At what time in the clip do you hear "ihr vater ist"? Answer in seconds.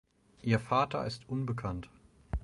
0.41-1.29